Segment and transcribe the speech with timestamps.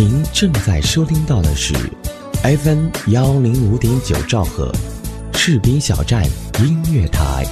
[0.00, 1.74] 您正在收听到的是
[2.42, 4.72] FM 幺零五点九兆赫，
[5.34, 6.24] 赤兵小站
[6.58, 7.44] 音乐台。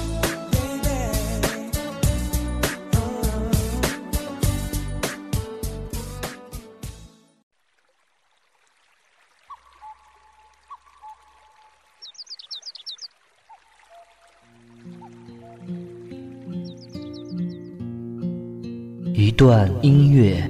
[19.13, 20.49] 一段音乐，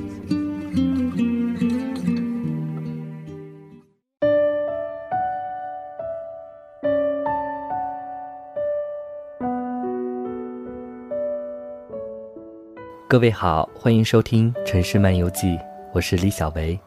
[13.11, 15.57] 各位好，欢迎收听《城市漫游记》，
[15.91, 16.79] 我是李小维，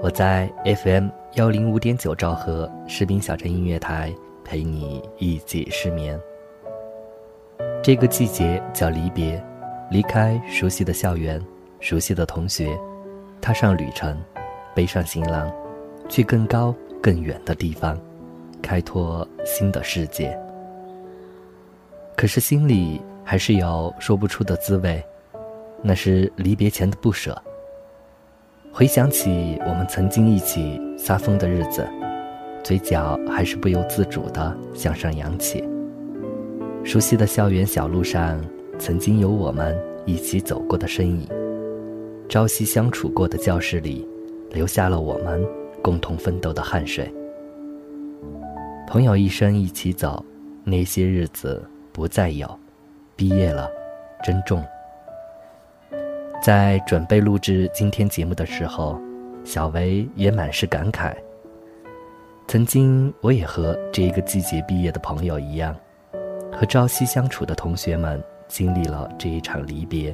[0.00, 6.16] 我在 FM 幺零五点九兆赫士兵小镇音乐台陪你一起失眠。
[7.82, 9.44] 这个季节叫离别，
[9.90, 11.44] 离开熟悉的校园，
[11.80, 12.78] 熟悉的同学，
[13.40, 14.16] 踏上旅程，
[14.76, 15.52] 背上行囊，
[16.08, 17.98] 去更高更远的地方，
[18.62, 20.38] 开拓新的世界。
[22.16, 25.04] 可是心里还是有说不出的滋味。
[25.82, 27.36] 那是离别前的不舍。
[28.72, 31.86] 回想起我们曾经一起撒疯的日子，
[32.62, 35.62] 嘴角还是不由自主地向上扬起。
[36.84, 38.42] 熟悉的校园小路上，
[38.78, 41.26] 曾经有我们一起走过的身影；
[42.28, 44.08] 朝夕相处过的教室里，
[44.50, 45.44] 留下了我们
[45.82, 47.12] 共同奋斗的汗水。
[48.88, 50.24] 朋友一生一起走，
[50.64, 52.48] 那些日子不再有。
[53.16, 53.68] 毕业了，
[54.24, 54.64] 珍重。
[56.42, 59.00] 在准备录制今天节目的时候，
[59.44, 61.14] 小维也满是感慨。
[62.48, 65.72] 曾经，我也和这一个季节毕业的朋友一样，
[66.50, 70.12] 和朝夕相处的同学们经历了这一场离别。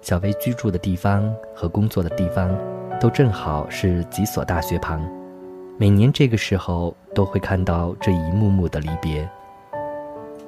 [0.00, 2.58] 小维居住的地方和工作的地方，
[2.98, 5.06] 都正好是几所大学旁，
[5.76, 9.28] 每年这个时候都会看到这一幕幕的离别。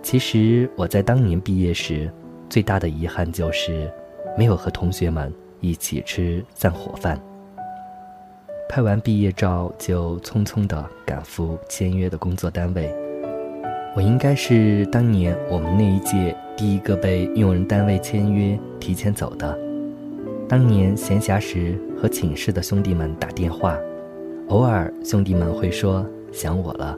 [0.02, 2.10] 其实我在当年毕业时。
[2.50, 3.92] 最大的遗憾就是，
[4.38, 7.20] 没有和同学们一起吃散伙饭。
[8.68, 12.88] 拍完毕业照就匆匆地赶赴签约的工作单位。
[13.96, 19.58] 我应该是当年我们那一届第一个被用人单位签约提前走的。
[20.48, 23.76] 当年闲暇时和寝室的兄弟们打电话，
[24.50, 26.96] 偶尔兄弟们会说想我了。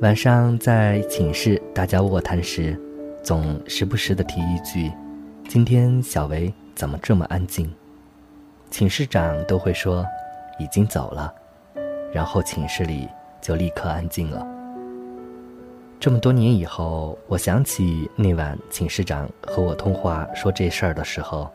[0.00, 2.76] 晚上在寝室大家卧谈时。
[3.22, 4.90] 总时不时的提一句
[5.48, 7.74] ：“今天小维怎么这么安静？”
[8.70, 10.04] 寝室长都会说
[10.60, 11.34] ：“已经走了。”
[12.12, 13.08] 然后寝室里
[13.40, 14.46] 就立刻安静了。
[15.98, 21.50] 这么多年以后，我想起那晚寝室长和我通话说这事儿的时候，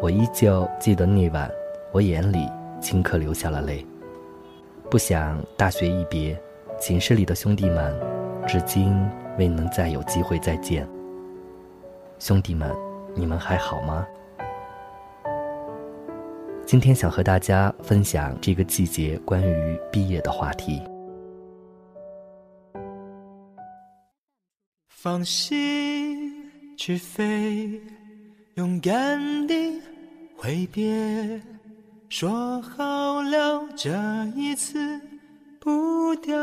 [0.00, 1.48] 我依旧记得那晚，
[1.92, 2.48] 我眼里
[2.82, 3.86] 顷刻流下了泪。
[4.90, 6.36] 不想大学一别，
[6.80, 7.94] 寝室里的兄弟们，
[8.44, 8.92] 至今
[9.38, 10.84] 未能再有机会再见。
[12.18, 12.74] 兄弟们，
[13.14, 14.06] 你们还好吗？
[16.66, 20.80] 今天想和大家分享这个季节关于毕业的话题。
[24.88, 26.32] 放心
[26.76, 27.80] 去飞，
[28.54, 29.82] 勇敢地
[30.36, 31.40] 挥别，
[32.08, 33.90] 说好了这
[34.36, 34.78] 一次
[35.58, 36.36] 不掉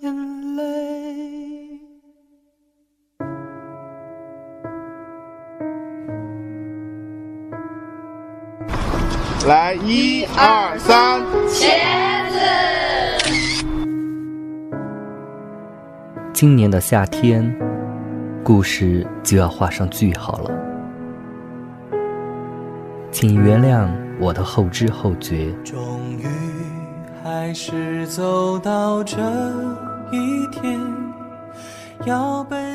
[0.00, 1.67] 眼泪。
[9.46, 11.68] 来，一二三，茄
[12.28, 12.38] 子。
[16.32, 17.56] 今年的夏天，
[18.42, 20.50] 故事就要画上句号了，
[23.10, 23.88] 请原谅
[24.20, 25.50] 我的后知后觉。
[25.64, 26.26] 终于
[27.22, 29.16] 还是走到这
[30.12, 30.78] 一天，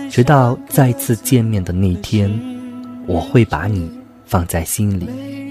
[0.10, 2.32] 直到再次见面的那天，
[3.06, 3.92] 我会把你
[4.26, 5.43] 放在心里。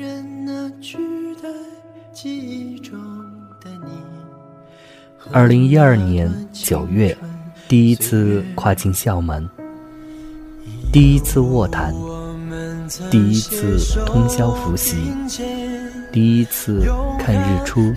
[5.32, 7.17] 二零一二年九月，
[7.67, 9.49] 第一次跨进校门，
[10.93, 11.94] 第一次卧谈，
[13.11, 14.96] 第一次通宵复习，
[16.12, 16.82] 第一次
[17.19, 17.94] 看日出，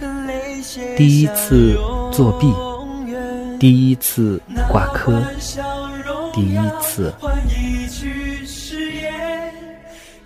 [0.95, 1.77] 第一次
[2.09, 2.53] 作弊，
[3.59, 5.21] 第一次挂科，
[6.33, 7.13] 第一次。
[7.19, 9.53] 换一句誓言，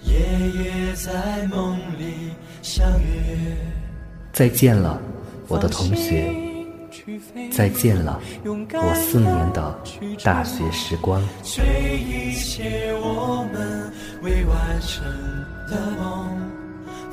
[0.04, 3.58] 夜夜在梦里相约。
[4.32, 5.02] 再见了，
[5.48, 6.49] 我的同学。
[7.52, 9.80] 再见了，我四年的
[10.24, 11.22] 大学时光。
[11.44, 13.92] 追一切我们
[14.22, 15.04] 未完成
[15.70, 16.52] 的梦，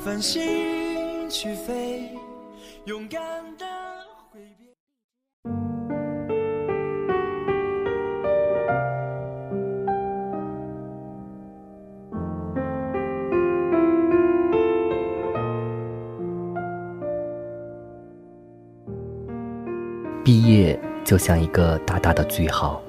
[0.03, 2.09] 繁星去飞，
[2.85, 3.21] 勇敢
[3.57, 3.65] 的
[20.27, 22.81] 毕业就像一个大大的句号，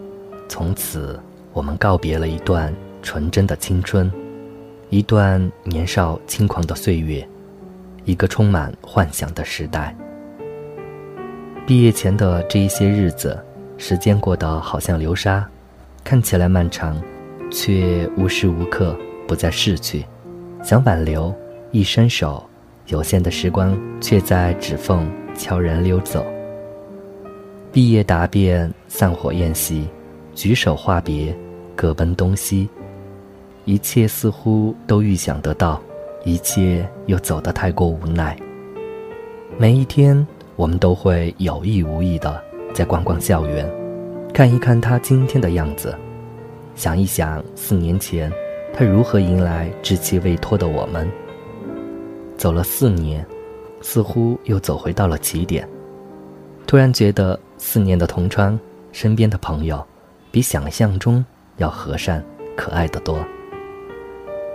[0.49, 1.17] 从此
[1.53, 4.11] 我们告别了一段纯真的青春，
[4.91, 7.25] 一段年少轻狂的岁月，
[8.05, 9.95] 一个充满幻想的时代。
[11.65, 13.39] 毕业前的这一些日子，
[13.77, 15.49] 时间过得好像流沙，
[16.03, 17.01] 看起来漫长，
[17.53, 18.97] 却无时无刻
[19.29, 20.05] 不在逝去。
[20.65, 21.33] 想挽留，
[21.71, 22.45] 一伸手，
[22.89, 26.27] 有限的时光却在指缝悄然溜走。
[27.71, 29.87] 毕业答辩，散伙宴席，
[30.35, 31.37] 举手话别，
[31.77, 32.69] 各奔东西。
[33.67, 35.81] 一切似乎都预想得到，
[36.25, 38.35] 一切又走得太过无奈。
[39.59, 40.27] 每一天，
[40.57, 42.43] 我们都会有意无意的
[42.73, 43.71] 在逛逛校园，
[44.33, 45.95] 看一看他今天的样子，
[46.75, 48.33] 想一想四年前
[48.73, 51.07] 他如何迎来稚气未脱的我们。
[52.39, 53.25] 走了四年，
[53.83, 55.69] 似乎又走回到了起点。
[56.67, 58.59] 突然觉得四年的同窗，
[58.93, 59.85] 身边的朋友，
[60.31, 61.25] 比想象中
[61.57, 62.25] 要和善、
[62.57, 63.19] 可爱的多。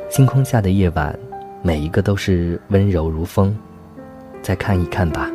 [0.10, 1.18] 星空下的夜晚，
[1.62, 3.56] 每一个都是温柔如风。
[4.42, 5.30] 再看一看吧，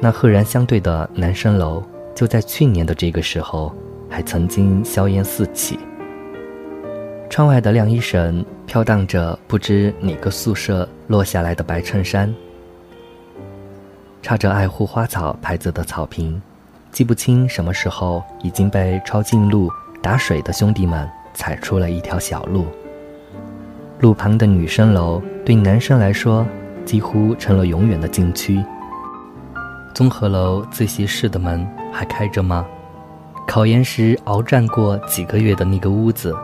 [0.00, 1.82] 那赫然相对的男生楼，
[2.14, 3.74] 就在去年的这个时候，
[4.08, 5.78] 还曾经硝烟四起。
[7.28, 12.32] 窗外的晾衣绳飘荡着不知哪个宿舍落下来的白衬衫。
[14.22, 16.40] 插着“爱护花草”牌子的草坪，
[16.96, 19.70] 记不清什么时候已经被抄近路
[20.00, 22.64] 打水的兄弟们踩出了一条小路。
[24.00, 26.46] 路旁的女生楼对男生来说，
[26.86, 28.64] 几乎成了永远的禁区。
[29.94, 32.64] 综合楼自习室的门还开着吗？
[33.46, 36.34] 考研时鏖战过几个月的那个屋子，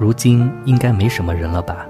[0.00, 1.86] 如今应该没什么人了吧？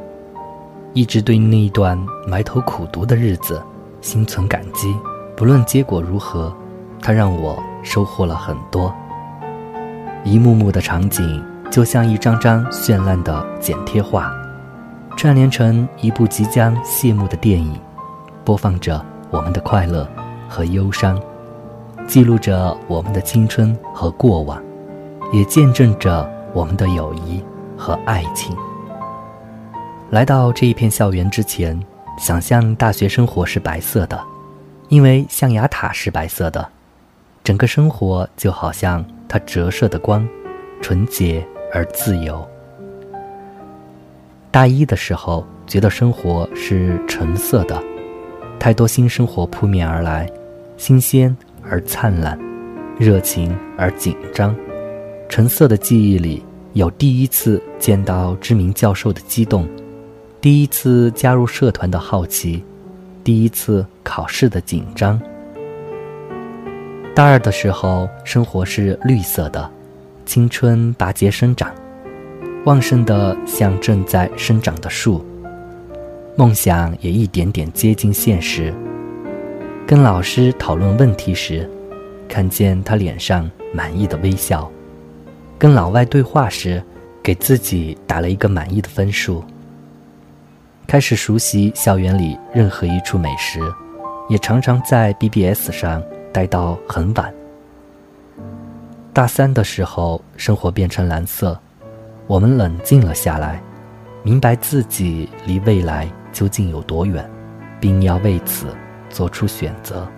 [0.93, 1.99] 一直对那一段
[2.29, 3.63] 埋头苦读的日子
[4.03, 4.95] 心存感激。
[5.35, 6.55] 不论结果如何，
[7.03, 8.95] 它让我收获了很多。
[10.25, 14.33] 一幕幕的场景就像一张张绚烂的剪贴画，
[15.17, 17.79] 串联成一部即将谢幕的电影，
[18.45, 20.09] 播放着我们的快乐
[20.49, 21.21] 和忧伤，
[22.07, 24.63] 记录着我们的青春和过往，
[25.33, 27.45] 也见证着我们的友谊
[27.77, 28.57] 和爱情。
[30.11, 31.77] 来到这一片校园之前，
[32.17, 34.19] 想象大学生活是白色的。
[34.89, 36.69] 因为象牙塔是白色的，
[37.45, 40.27] 整个生活就好像它折射的光，
[40.81, 42.49] 纯洁而自由。
[44.51, 47.83] 大一的时候，觉得生活是橙色的，
[48.61, 50.31] 太多新生活扑面而来，
[50.77, 51.37] 新鲜
[51.69, 52.39] 而灿烂，
[52.97, 54.55] 热情而紧张。
[55.29, 56.45] 橙色的记忆里
[56.75, 59.69] 有第一次见到知名教授的激动，
[60.41, 62.63] 第一次加入社团的好奇。
[63.25, 65.21] 第一次考试的紧张。
[67.15, 69.71] 大二的时候，生活是绿色的，
[70.25, 71.71] 青春拔节生长，
[72.65, 75.23] 旺盛的像正在生长的树。
[76.37, 78.73] 梦想也一点点接近现实。
[79.87, 81.69] 跟老师讨论问题时，
[82.27, 84.67] 看见他脸上满意的微笑；
[85.59, 86.83] 跟老外对话时，
[87.23, 89.45] 给自己打了一个满意的分数。
[90.87, 93.61] 开始熟悉校园里任何一处美食，
[94.31, 96.03] 也常常在 BBS 上
[96.33, 97.33] 待到很晚。
[99.13, 101.59] 大三的时候，生活变成蓝色，
[102.27, 103.63] 我们冷静了下来，
[104.23, 107.29] 明白自己离未来究竟有多远，
[107.79, 108.69] 并要为此
[109.11, 110.09] 做出选择：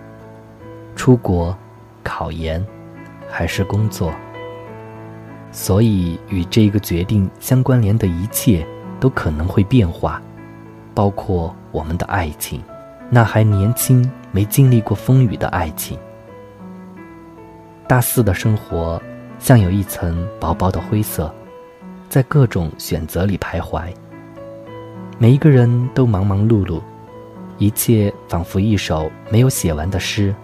[0.95, 1.55] 出国、
[2.03, 2.65] 考研，
[3.29, 4.13] 还是工作。
[5.51, 8.65] 所以，与这个决定相关联的一切
[8.99, 10.21] 都可能会变化。
[10.93, 12.61] 包括我们的爱情，
[13.15, 15.97] 那还年轻、没经历过风雨的爱情。
[17.87, 19.01] 大四的生活
[19.39, 21.33] 像有一层薄薄的灰色，
[22.09, 23.83] 在各种选择里徘徊。
[25.17, 26.81] 每一个人都忙忙碌碌，
[27.57, 30.35] 一切仿佛一首没有写完的诗，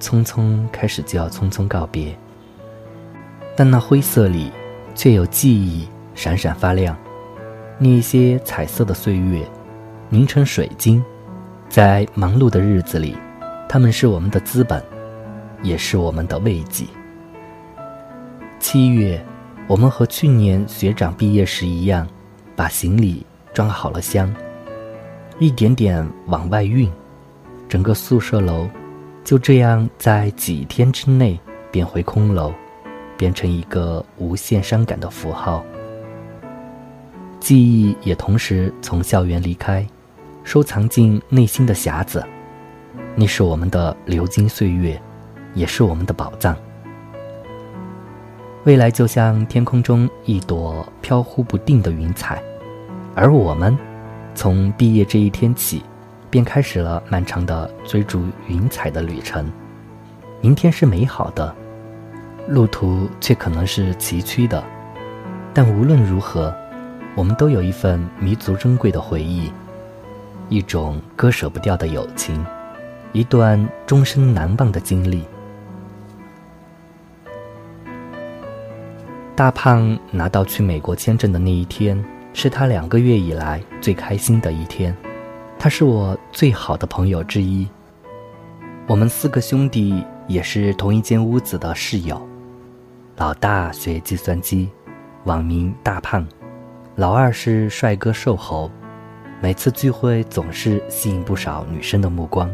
[0.00, 2.18] 匆匆开始就要匆匆告别。
[3.54, 4.50] 但那灰色里，
[4.94, 6.96] 却有记忆闪闪发亮。
[7.78, 9.46] 那些彩色的岁月，
[10.08, 11.04] 凝成水晶，
[11.68, 13.14] 在忙碌的日子里，
[13.68, 14.82] 他们是我们的资本，
[15.62, 16.86] 也是我们的慰藉。
[18.58, 19.22] 七月，
[19.66, 22.08] 我们和去年学长毕业时一样，
[22.56, 24.34] 把行李装好了箱，
[25.38, 26.90] 一点点往外运，
[27.68, 28.66] 整个宿舍楼
[29.22, 31.38] 就这样在几天之内
[31.70, 32.52] 变回空楼，
[33.18, 35.62] 变成一个无限伤感的符号。
[37.38, 39.86] 记忆也同时从校园离开，
[40.48, 42.24] 收藏进内心的匣子，
[43.14, 44.98] 那是我们的流金岁月，
[45.52, 46.56] 也是我们的宝藏。
[48.64, 52.42] 未来就像天空中一朵飘忽不定的云彩，
[53.14, 53.76] 而我们，
[54.34, 55.82] 从毕业这一天起，
[56.30, 59.52] 便开始了漫长的追逐云彩的旅程。
[60.40, 61.54] 明天是美好的，
[62.48, 64.64] 路途却可能是崎岖的，
[65.52, 66.56] 但无论如何，
[67.14, 69.52] 我们都有一份弥足珍贵的回忆，
[70.48, 72.44] 一种割舍不掉的友情，
[73.12, 75.24] 一段终身难忘的经历。
[79.36, 82.02] 大胖拿到去美国签证的那一天，
[82.32, 84.96] 是他两个月以来最开心的一天。
[85.58, 87.68] 他是我最好的朋友之一。
[88.86, 92.26] 我们四个兄弟也是同一间屋子的室友。
[93.16, 94.70] 老大学计算机，
[95.24, 96.24] 网名大胖；
[96.96, 98.70] 老二是帅哥瘦猴，
[99.40, 102.52] 每次聚会总是吸引不少女生的目光。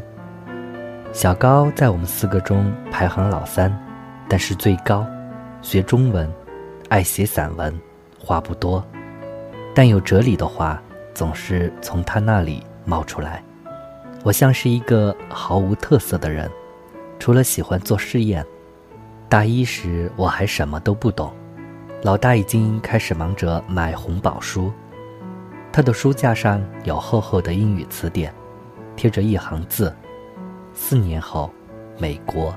[1.13, 3.75] 小高在我们四个中排行老三，
[4.29, 5.07] 但是最高，
[5.63, 6.31] 学中文。
[6.91, 7.75] 爱写散文，
[8.19, 8.85] 话不多，
[9.75, 10.81] 但有哲理的话
[11.15, 13.43] 总是从他那里冒出来。
[14.23, 16.49] 我像是一个毫无特色的人，
[17.19, 18.45] 除了喜欢做试验。
[19.29, 21.33] 大一时我还什么都不懂，
[22.03, 24.71] 老大已经开始忙着买红宝书，
[25.75, 28.33] 他的书架上有厚厚的英语词典，
[28.95, 29.93] 贴着一行字
[30.73, 31.51] ：“四年后，
[31.99, 32.55] 美国，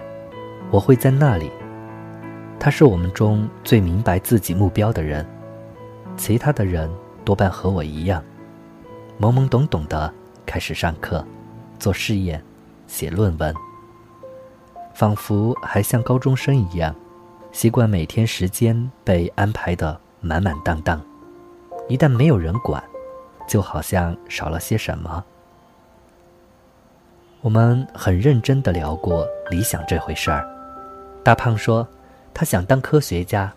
[0.69, 1.51] 我会在那里。”
[2.61, 5.25] 他是我们中最明白自己目标的人，
[6.15, 6.87] 其他的人
[7.25, 8.23] 多半和我一样，
[9.19, 10.13] 懵懵懂懂的
[10.45, 11.25] 开始上课、
[11.79, 12.39] 做试验、
[12.85, 13.51] 写论文，
[14.93, 16.93] 仿佛还像高中生一样，
[17.51, 21.01] 习惯每天时间被安排的满满当当，
[21.89, 22.83] 一旦没有人管，
[23.47, 25.23] 就好像少了些什么。
[27.41, 30.47] 我们很认真的聊过理想这回事儿，
[31.23, 31.87] 大胖说。
[32.39, 33.51] 他想当科学家，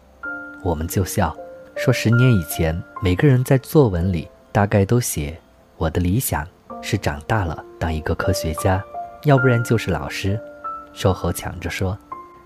[0.62, 1.36] 我们就笑，
[1.76, 5.38] 说十年以前每个人在作文里大概都写
[5.76, 6.48] 我的理想
[6.80, 8.82] 是长大了当一个科学家，
[9.24, 10.40] 要不然就是老师。
[10.94, 11.98] 瘦猴抢着说，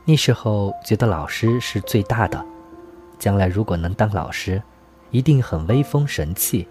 [0.05, 2.45] 那时候觉得老师是最大的，
[3.17, 4.61] 将来如果能当老师，
[5.13, 6.67] 一定很威风神气，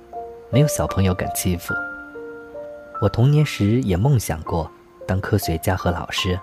[0.54, 1.74] 没有小朋友敢欺负。
[3.02, 4.70] 我童年时也梦想过
[5.08, 6.40] 当科学家和老师，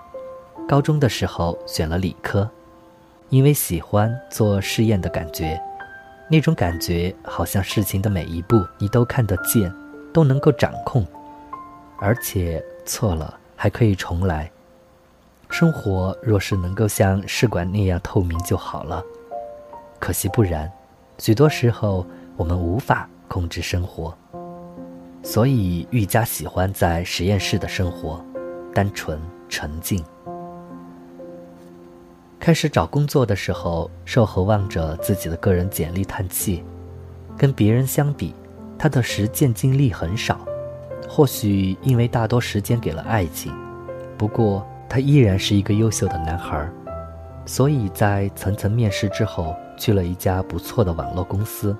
[0.67, 2.47] 高中的时候选了理科。
[3.29, 5.57] 因为喜欢做试验的感觉，
[6.29, 9.73] 那种感觉好像事情的每一步你都看得见，
[10.11, 11.07] 都能够掌控，
[11.97, 14.51] 而且错了还可以重来。
[15.49, 19.01] 生活若是能够像试管那样透明就好了，
[20.01, 20.69] 可惜不然。
[21.17, 24.13] 许多时候我们无法控制生活，
[25.23, 28.21] 所以愈加喜欢在实验室的生活，
[28.73, 30.03] 单纯沉静。
[32.37, 36.61] 开始找工作的时候，瘦猴望着自己的个人简历叹气。
[37.37, 38.35] 跟别人相比，
[38.77, 40.37] 他的实践经历很少。
[41.07, 43.53] 或许因为大多时间给了爱情，
[44.17, 46.69] 不过他依然是一个优秀的男孩。
[47.45, 51.73] 所以在层层面试之后，去了一家不错的网络公司。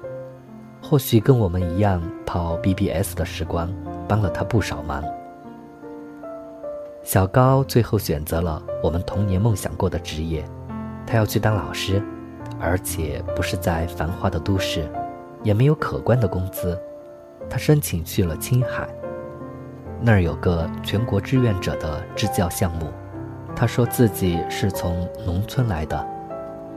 [0.81, 3.71] 或许跟我们一样跑 BBS 的时光，
[4.07, 5.03] 帮了他不少忙。
[7.03, 10.43] 小高最后选择了我们童年梦想过的职业，
[11.05, 12.03] 他要去当老师，
[12.59, 14.89] 而且不是在繁华的都市，
[15.43, 16.77] 也没有可观的工资。
[17.49, 18.87] 他申请去了青海，
[20.01, 22.87] 那儿有个全国志愿者的支教项目。
[23.55, 26.05] 他说自己是从农村来的，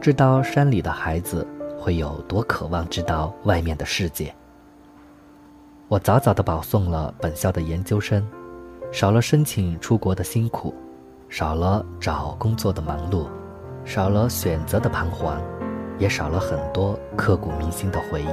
[0.01, 1.47] 知道山里的孩子
[1.85, 4.35] 会有多渴望知道外面的世界。
[5.87, 8.27] 我早早的保送了本校的研究生。
[8.91, 10.73] 少了申请出国的辛苦，
[11.29, 13.27] 少了找工作的忙碌，
[13.85, 15.39] 少了选择的彷徨，
[15.99, 18.29] 也少了很多刻骨铭心的回忆。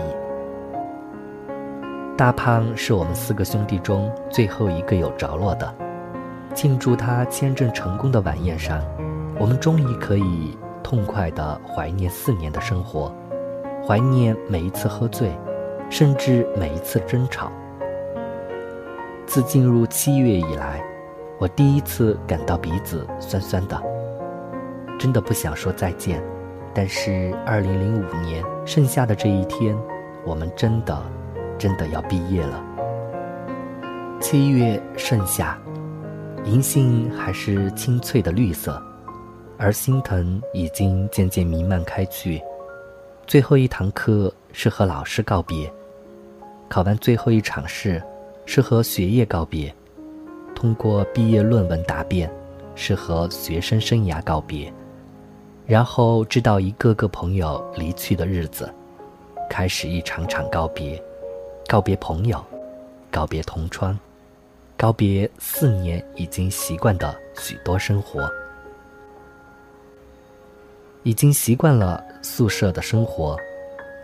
[2.16, 5.74] 大胖是我们四个兄弟中最后一个有着落的。
[6.54, 8.82] 庆祝他签证成功的晚宴上，
[9.40, 13.14] 我们终于可以痛快地怀念四年的生活。
[13.86, 15.32] 怀念每一次喝醉，
[15.90, 17.52] 甚至每一次争吵。
[19.26, 20.84] 自进入七月以来，
[21.40, 23.82] 我第一次感到鼻子酸酸的，
[25.00, 26.22] 真的不想说再见。
[26.74, 29.76] 但是，二零零五年剩下的这一天，
[30.26, 31.02] 我们真的，
[31.58, 32.64] 真的要毕业了。
[34.22, 35.58] 七月盛夏，
[36.46, 38.82] 银杏还是清脆的绿色，
[39.58, 42.42] 而心藤已经渐渐弥漫开去。
[43.32, 45.72] 最后一堂课是和老师告别，
[46.68, 48.04] 考完最后一场试
[48.46, 49.74] 是和学业告别，
[50.54, 52.30] 通过毕业论文答辩
[52.76, 54.70] 是和学生生涯告别。
[55.66, 58.70] 然后，知道一个个朋友离去的日子，
[59.50, 61.02] 开始一场场告别，
[61.70, 62.44] 告别朋友，
[63.10, 63.98] 告别同窗，
[64.76, 68.30] 告别四年已经习惯的许多生活，
[71.04, 73.38] 已经习惯了宿舍的生活，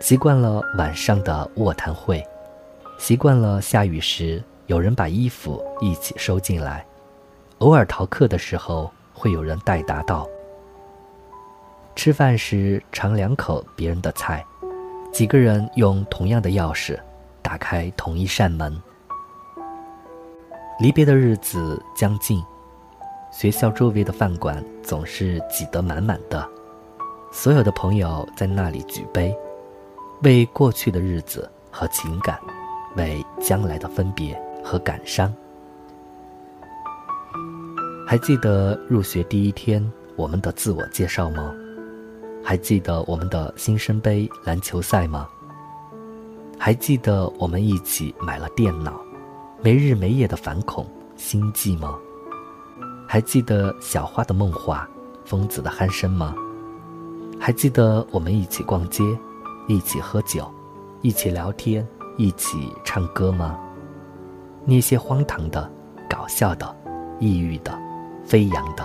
[0.00, 2.24] 习惯了晚上的卧谈会，
[2.98, 6.84] 习惯了下雨时有人把衣服一起收进来，
[7.58, 10.28] 偶尔逃课的时候会有人代答到。
[11.94, 14.44] 吃饭时尝两口别人的菜，
[15.12, 16.98] 几个人用同样的钥匙
[17.42, 18.80] 打开同一扇门。
[20.80, 22.40] 离别的日子将近，
[23.32, 26.48] 学校周围的饭馆总是挤得满满的，
[27.30, 29.36] 所有的朋友在那里举杯，
[30.22, 32.38] 为过去的日子和情感，
[32.96, 35.32] 为将来的分别和感伤。
[38.06, 41.54] 还记得入学第一天我们的自我介绍吗？
[42.42, 45.28] 还记得我们的新生杯篮球赛吗？
[46.58, 48.98] 还记得我们一起买了电脑，
[49.62, 51.94] 没日没夜的反恐心悸吗？
[53.06, 54.88] 还记得小花的梦话，
[55.26, 56.34] 疯子的鼾声吗？
[57.40, 59.04] 还记得我们一起逛街，
[59.66, 60.46] 一起喝酒，
[61.02, 63.58] 一起聊天，一起唱歌吗？
[64.64, 65.70] 那些荒唐的、
[66.10, 66.76] 搞笑的、
[67.18, 67.72] 抑郁的、
[68.24, 68.84] 飞扬的、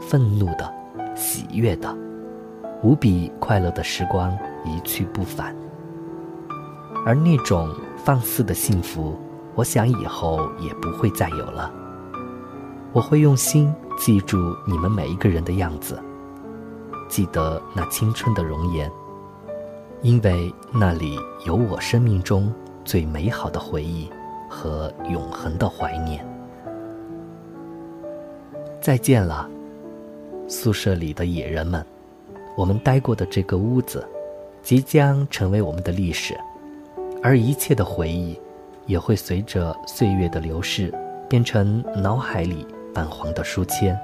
[0.00, 0.72] 愤怒的、
[1.14, 1.94] 喜悦的。
[2.82, 4.32] 无比快乐的时光
[4.64, 5.54] 一去不返，
[7.04, 9.18] 而那种放肆的幸福，
[9.56, 11.70] 我想以后也不会再有了。
[12.92, 16.00] 我会用心记住你们每一个人的样子，
[17.08, 18.90] 记得那青春的容颜，
[20.02, 22.52] 因为那里有我生命中
[22.84, 24.10] 最美好的回忆
[24.48, 26.26] 和永恒的怀念。
[28.80, 29.48] 再见了，
[30.46, 31.84] 宿舍里的野人们。
[32.56, 34.06] 我们待过的这个屋子，
[34.62, 36.36] 即将成为我们的历史，
[37.22, 38.38] 而一切的回忆，
[38.86, 40.92] 也会随着岁月的流逝，
[41.28, 43.98] 变成脑海里泛黄的书签。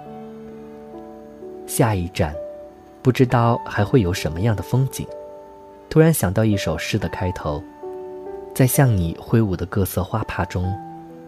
[1.67, 2.35] 下一站，
[3.05, 5.07] 不知道还会有什么样的风景。
[5.91, 7.63] 突然想到一首诗的开头，
[8.55, 10.75] 在向你挥舞的各色花帕中，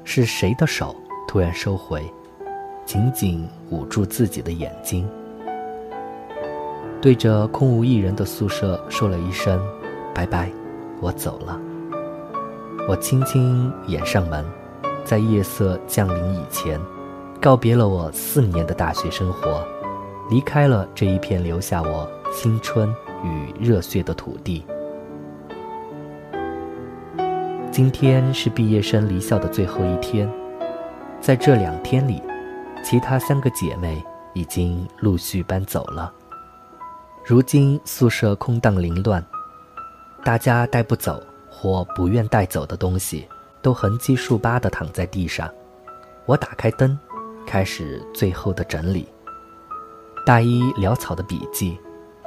[0.03, 0.97] 是谁的手
[1.29, 2.03] 突然收回，
[2.87, 5.07] 紧紧捂住自己的眼睛？
[7.03, 9.61] 对着空无一人的宿舍说了一声
[10.15, 10.51] “拜拜”，
[11.03, 11.61] 我走了。
[12.89, 14.43] 我轻轻掩上门，
[15.05, 16.81] 在夜色降临以前，
[17.39, 19.63] 告别了我四年的大学生活，
[20.29, 24.67] 离开了这一片留下我青春与热血的土地。
[27.71, 30.29] 今天是毕业生离校的最后一天，
[31.21, 32.21] 在这两天里，
[32.83, 36.13] 其他三个姐妹已经陆续搬走了。
[37.25, 39.25] 如今宿舍空荡凌乱，
[40.25, 43.29] 大家带不走或不愿带走的东西，
[43.63, 45.49] 都横七竖八地躺在地上。
[46.25, 46.99] 我打开灯，
[47.47, 49.07] 开始最后的整理。
[50.27, 51.79] 大一潦草的笔记，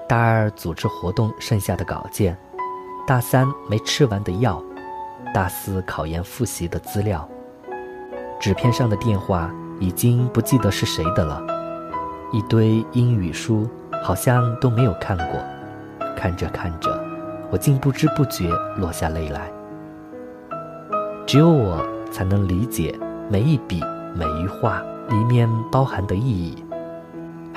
[0.08, 2.38] 大二组织活动剩下的稿件，
[3.06, 4.64] 大三没吃完的药，
[5.34, 7.28] 大四考研复习的资料。
[8.40, 11.46] 纸片上的电话已经不记得是谁的了，
[12.32, 13.70] 一堆英语书。
[14.02, 15.44] 好像都没有看过，
[16.16, 16.90] 看着看着，
[17.52, 19.52] 我竟不知不觉落下泪来。
[21.28, 22.98] 只有我才能理解
[23.30, 23.84] 每一笔
[24.16, 26.64] 每一画里面包含的意义，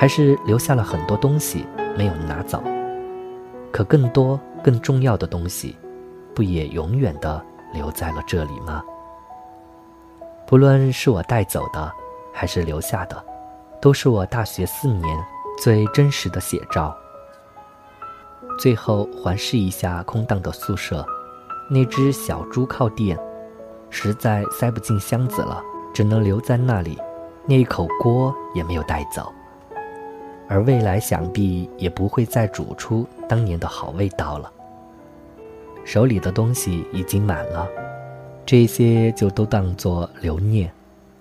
[0.03, 1.65] 还是留下了很多东西
[1.97, 2.61] 没有拿走。
[3.71, 5.79] 可更多更重要的东西，
[6.35, 7.41] 不也永远的
[7.73, 8.83] 留在了这里吗？
[10.45, 11.93] 不论是我带走的，
[12.33, 13.25] 还是留下的，
[13.81, 15.17] 都是我大学四年。
[15.57, 16.93] 最真实的写照。
[18.59, 21.07] 最后环视一下空荡的宿舍，
[21.71, 23.17] 那只小猪靠垫，
[23.89, 25.63] 实在塞不进箱子了，
[25.95, 26.99] 只能留在那里。
[27.47, 29.33] 那一口锅也没有带走，
[30.53, 34.53] 而未来想必也不会再煮出当年的好味道了。
[35.83, 37.67] 手里的东西已经满了，
[38.45, 40.71] 这些就都当作留念，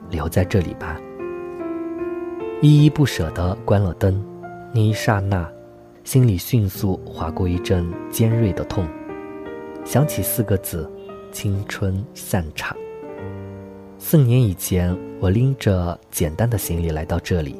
[0.09, 0.99] 留在这里吧。
[2.61, 4.21] 依依不舍地关了灯，
[4.73, 5.49] 那一刹那，
[6.03, 8.85] 心里迅速划过一阵尖锐的痛，
[9.85, 10.91] 想起四个字：
[11.31, 12.75] 青春散场。
[13.97, 17.55] 四年以前，我拎着简单的行李来到这里，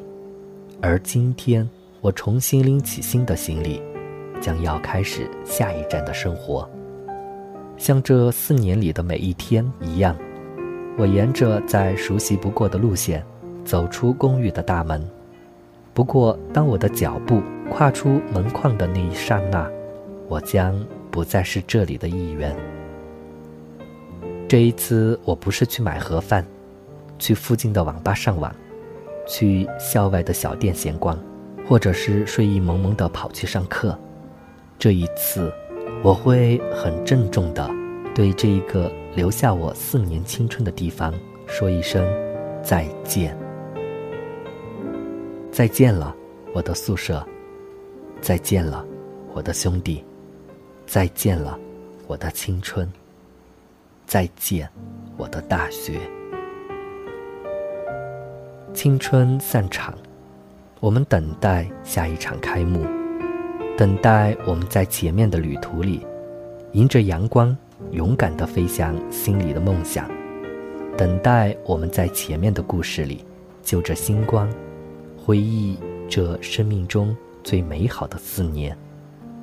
[0.84, 1.66] 而今天，
[2.00, 3.80] 我重新拎起新的行李，
[4.40, 6.68] 将要开始下一站的生活。
[7.78, 10.16] 像这四年里的每一天一样，
[10.98, 13.24] 我沿着再熟悉不过的路线。
[13.64, 15.08] 走出公寓的大门，
[15.94, 17.40] 不过当我的脚步
[17.70, 19.70] 跨出门框的那一刹那，
[20.26, 22.56] 我将不再是这里的一员。
[24.48, 26.44] 这一次，我不是去买盒饭，
[27.20, 28.52] 去附近的网吧上网，
[29.32, 31.18] 去校外的小店闲逛，
[31.66, 33.98] 或者是睡意蒙蒙的跑去上课。
[34.78, 35.50] 这一次，
[36.04, 37.70] 我会很郑重的
[38.14, 41.14] 对这一个留下我四年青春的地方
[41.46, 42.04] 说一声
[42.62, 43.34] 再见。
[45.50, 46.14] 再见了，
[46.52, 47.26] 我的宿舍；
[48.20, 48.84] 再见了，
[49.32, 50.04] 我的兄弟；
[50.86, 51.58] 再见了，
[52.06, 52.86] 我的青春；
[54.06, 54.68] 再见，
[55.16, 55.98] 我的大学。
[58.74, 59.94] 青春散场，
[60.80, 62.84] 我们等待下一场开幕，
[63.76, 66.04] 等待我们在前面的旅途里，
[66.72, 67.54] 迎着阳光，
[67.90, 70.06] 勇敢地飞向心里的梦想；
[70.96, 73.24] 等待我们在前面的故事里，
[73.62, 74.48] 就着星光。
[75.16, 78.76] 回忆这生命中最美好的四年，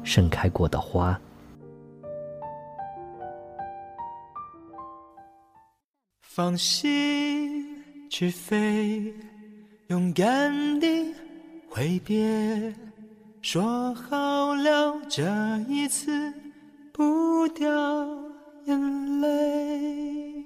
[0.03, 1.17] 盛开过的花。
[6.19, 7.38] 放心
[8.09, 9.13] 去飞，
[9.87, 11.13] 勇敢地
[11.69, 12.73] 挥别，
[13.39, 15.23] 说好了这
[15.67, 16.33] 一次
[16.91, 17.69] 不掉
[18.65, 20.43] 眼泪。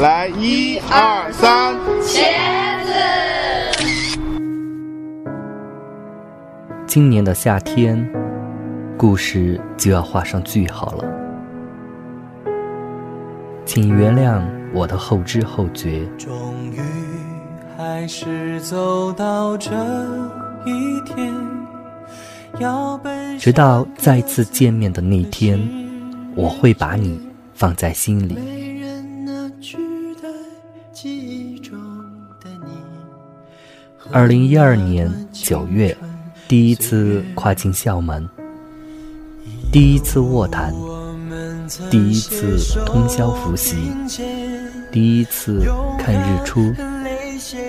[0.00, 2.22] 来，一二三，茄
[2.86, 2.92] 子。
[6.86, 8.08] 今年的夏天，
[8.98, 11.04] 故事就要画上句号了，
[13.64, 14.42] 请原谅
[14.74, 16.04] 我的后知后觉。
[16.18, 16.80] 终于
[17.76, 19.70] 还是走到这
[20.66, 21.32] 一天，
[22.58, 25.60] 要奔直到再次见面的那天，
[26.34, 27.20] 我会把你
[27.54, 28.36] 放在心里。
[34.10, 35.96] 二零一二年九月，
[36.48, 38.28] 第一次跨进校门，
[39.70, 40.74] 第一次卧谈，
[41.90, 43.76] 第一次通宵复习，
[44.90, 45.62] 第一次
[45.98, 46.72] 看日出，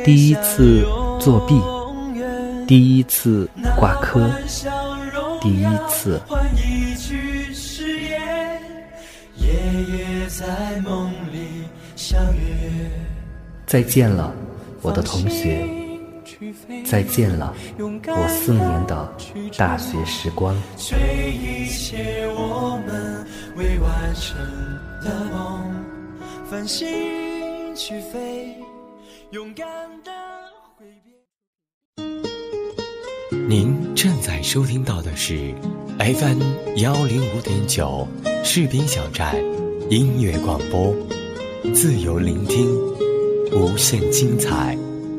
[0.05, 0.81] 第一次
[1.19, 1.59] 作弊，
[2.65, 4.29] 第一次挂科，
[5.41, 6.19] 第一次。
[13.65, 14.33] 再见了，
[14.81, 15.78] 我的同学。
[16.85, 19.13] 再见了，我四年的
[19.57, 20.55] 大学时光。
[20.77, 20.97] 随
[21.33, 23.25] 一切我们
[23.57, 24.37] 未完成
[25.01, 25.71] 的梦，
[26.49, 26.87] 繁星
[27.75, 28.55] 去飞，
[29.31, 29.67] 勇敢
[30.03, 30.11] 的
[30.77, 30.85] 回
[33.47, 35.53] 您正在收听到的是
[35.99, 36.41] FM
[36.77, 38.07] 幺零五点九
[38.43, 39.35] 士兵小站
[39.89, 40.95] 音乐广播，
[41.73, 42.65] 自由聆听，
[43.51, 44.77] 无限精彩。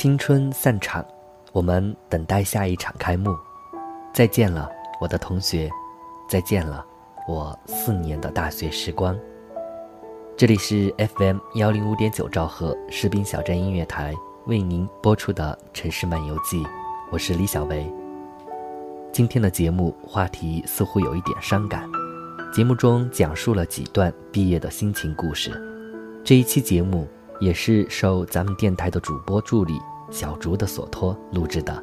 [0.00, 1.04] 青春散场，
[1.52, 3.36] 我们等待下一场开幕。
[4.14, 4.66] 再见了，
[4.98, 5.68] 我的同学；
[6.26, 6.82] 再见了，
[7.28, 9.14] 我四年的大学时光。
[10.38, 14.14] 这里是 FM 幺零五点九兆赫士兵小站音乐台
[14.46, 16.66] 为您播出的城市漫游记，
[17.10, 17.86] 我是李小维。
[19.12, 21.86] 今天的节目话题似乎有一点伤感，
[22.50, 25.50] 节目中讲述了几段毕业的心情故事。
[26.24, 27.06] 这一期节目
[27.38, 29.78] 也是受咱们电台的主播助理。
[30.10, 31.82] 小竹的所托录制的，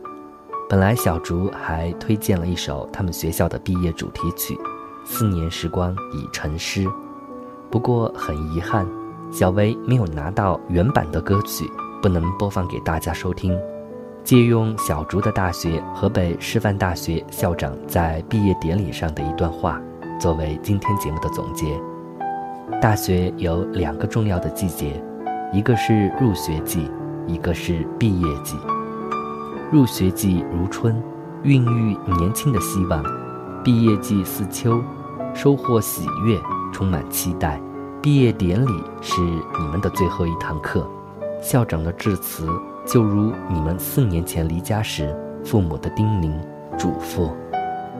[0.70, 4.54] 本来小竹还推荐了一首他们学校的毕业主题曲
[5.06, 6.84] 《四年时光已成诗》，
[7.70, 8.86] 不过很遗憾，
[9.32, 11.66] 小薇没有拿到原版的歌曲，
[12.02, 13.58] 不能播放给大家收听。
[14.24, 19.82] 借用小竹的大学河北师范大学校长在毕业典礼上的一段话，
[20.20, 21.80] 作为今天节目的总结。
[22.82, 25.02] 大学有两个重要的季节，
[25.54, 26.92] 一个是入学季，
[27.28, 28.56] 一个是毕业季。
[29.72, 31.02] 入学季如春，
[31.44, 33.04] 孕育年轻的希望；
[33.63, 34.82] 毕业季似秋，
[35.34, 36.40] 收获喜悦，
[36.72, 37.62] 充满期待。
[38.02, 40.90] 毕业典礼是你们的最后一堂课，
[41.42, 42.48] 校长的致辞
[42.86, 45.13] 就如你们四年前离家时
[45.44, 46.32] 父母的叮咛
[46.78, 47.30] 嘱咐。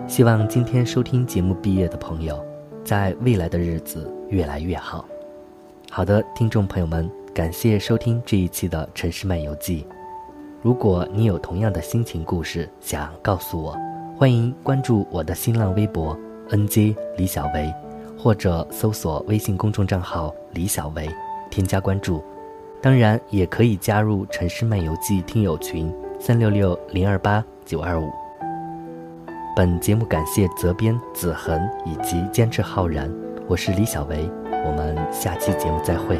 [0.08, 2.40] 希望今天收听节目毕业的朋友，
[2.86, 5.04] 在未来的日子越来越好。
[5.92, 9.84] 好的，听众朋友们，感谢收听这一期的《城市漫游记》。
[10.60, 13.78] 如果你有同样的心情故事想告诉我，
[14.18, 16.18] 欢迎关注我的新浪微博
[16.50, 17.72] “nj 李小维”，
[18.18, 21.08] 或者搜索微信公众账号“李小维”，
[21.52, 22.24] 添加关注。
[22.82, 28.10] 当然，也可以加入《城市漫游记》听友群三六六零二八九二五。
[29.56, 33.14] 本节目感谢责编子恒以及监制浩然，
[33.48, 34.28] 我是李小维，
[34.66, 36.20] 我们下期节目再会。